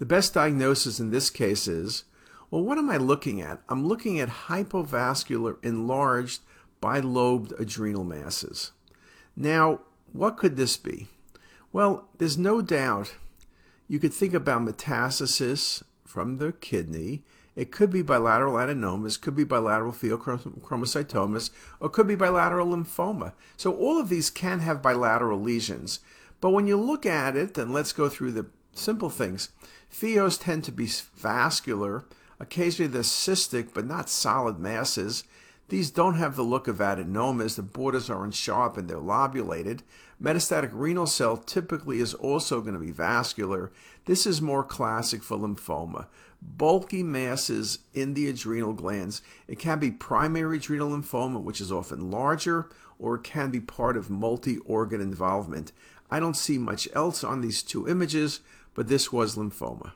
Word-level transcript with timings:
The 0.00 0.06
best 0.06 0.32
diagnosis 0.32 0.98
in 0.98 1.10
this 1.10 1.28
case 1.28 1.68
is, 1.68 2.04
well, 2.50 2.62
what 2.62 2.78
am 2.78 2.88
I 2.88 2.96
looking 2.96 3.42
at? 3.42 3.60
I'm 3.68 3.86
looking 3.86 4.18
at 4.18 4.46
hypovascular 4.48 5.62
enlarged 5.62 6.40
bilobed 6.80 7.60
adrenal 7.60 8.04
masses. 8.04 8.72
Now, 9.36 9.80
what 10.14 10.38
could 10.38 10.56
this 10.56 10.78
be? 10.78 11.08
Well, 11.70 12.08
there's 12.16 12.38
no 12.38 12.62
doubt 12.62 13.14
you 13.88 13.98
could 13.98 14.14
think 14.14 14.32
about 14.32 14.62
metastasis 14.62 15.82
from 16.06 16.38
the 16.38 16.52
kidney. 16.52 17.22
It 17.54 17.70
could 17.70 17.90
be 17.90 18.00
bilateral 18.00 18.54
adenomas, 18.54 19.20
could 19.20 19.36
be 19.36 19.44
bilateral 19.44 19.92
pheochromocytomas, 19.92 21.50
or 21.78 21.90
could 21.90 22.08
be 22.08 22.14
bilateral 22.14 22.68
lymphoma. 22.68 23.34
So 23.58 23.74
all 23.76 24.00
of 24.00 24.08
these 24.08 24.30
can 24.30 24.60
have 24.60 24.80
bilateral 24.80 25.38
lesions. 25.38 26.00
But 26.40 26.50
when 26.50 26.66
you 26.66 26.78
look 26.78 27.04
at 27.04 27.36
it, 27.36 27.58
and 27.58 27.70
let's 27.74 27.92
go 27.92 28.08
through 28.08 28.32
the 28.32 28.46
simple 28.72 29.10
things, 29.10 29.50
pheos 29.92 30.40
tend 30.40 30.64
to 30.64 30.72
be 30.72 30.88
vascular. 31.16 32.04
Occasionally 32.38 32.90
they're 32.90 33.02
cystic, 33.02 33.74
but 33.74 33.86
not 33.86 34.08
solid 34.08 34.58
masses. 34.58 35.24
These 35.70 35.92
don't 35.92 36.14
have 36.14 36.34
the 36.34 36.42
look 36.42 36.66
of 36.66 36.78
adenomas. 36.78 37.54
The 37.54 37.62
borders 37.62 38.10
aren't 38.10 38.34
sharp 38.34 38.76
and 38.76 38.90
they're 38.90 38.98
lobulated. 38.98 39.84
Metastatic 40.20 40.70
renal 40.72 41.06
cell 41.06 41.36
typically 41.36 42.00
is 42.00 42.12
also 42.12 42.60
going 42.60 42.74
to 42.74 42.80
be 42.80 42.90
vascular. 42.90 43.70
This 44.04 44.26
is 44.26 44.42
more 44.42 44.64
classic 44.64 45.22
for 45.22 45.38
lymphoma. 45.38 46.06
Bulky 46.42 47.04
masses 47.04 47.78
in 47.94 48.14
the 48.14 48.28
adrenal 48.28 48.72
glands. 48.72 49.22
It 49.46 49.60
can 49.60 49.78
be 49.78 49.92
primary 49.92 50.56
adrenal 50.56 50.90
lymphoma, 50.90 51.40
which 51.40 51.60
is 51.60 51.70
often 51.70 52.10
larger, 52.10 52.68
or 52.98 53.14
it 53.14 53.22
can 53.22 53.52
be 53.52 53.60
part 53.60 53.96
of 53.96 54.10
multi-organ 54.10 55.00
involvement. 55.00 55.70
I 56.10 56.18
don't 56.18 56.36
see 56.36 56.58
much 56.58 56.88
else 56.94 57.22
on 57.22 57.42
these 57.42 57.62
two 57.62 57.86
images, 57.86 58.40
but 58.74 58.88
this 58.88 59.12
was 59.12 59.36
lymphoma. 59.36 59.92